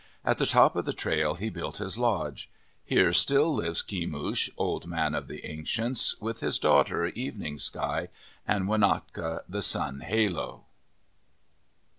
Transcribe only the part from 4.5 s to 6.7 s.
Old Man of the Ancients, with his